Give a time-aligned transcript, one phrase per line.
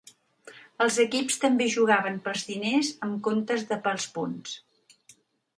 [0.85, 4.59] Els equips també jugaven pels diners en comptes de pels punts.